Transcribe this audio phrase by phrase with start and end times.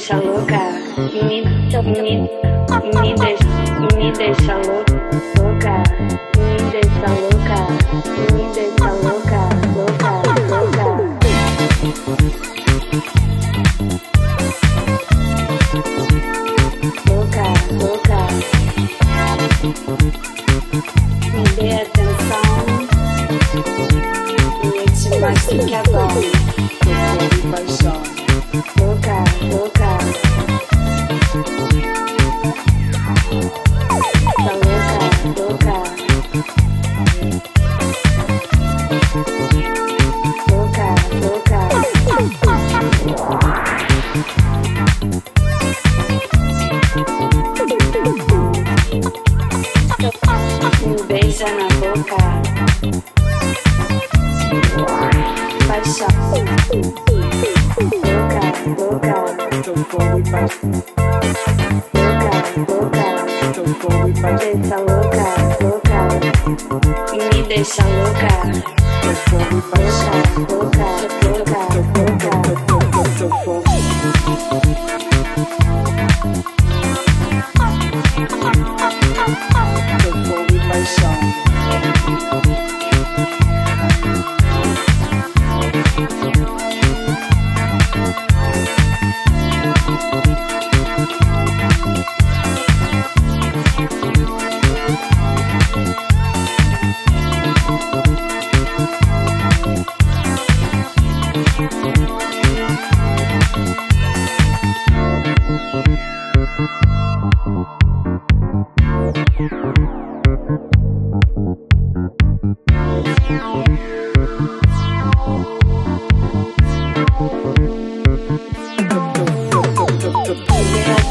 [0.00, 0.72] deixa louca,
[1.12, 1.42] me,
[1.92, 2.14] me,
[3.02, 3.44] me deixa,
[3.98, 5.82] me deixa louca,
[6.38, 7.58] me deixa louca,
[8.32, 8.69] me deixa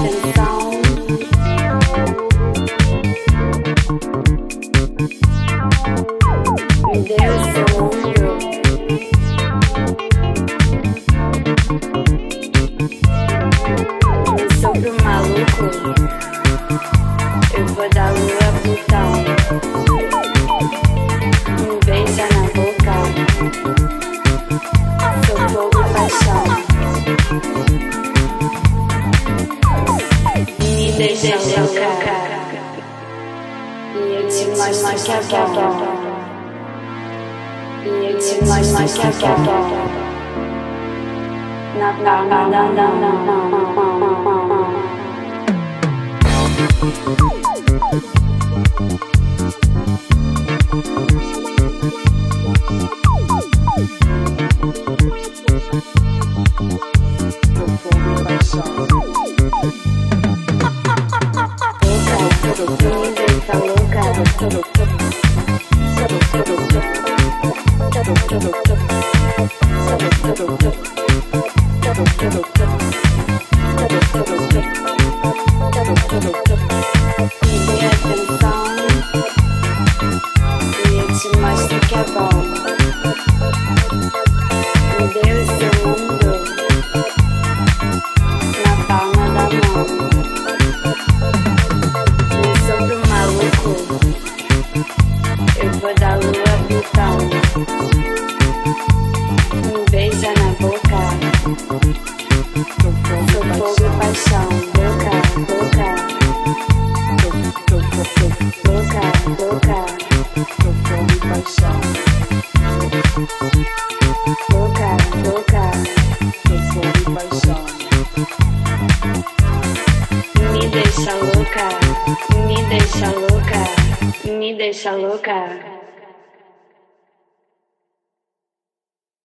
[0.02, 0.49] 等到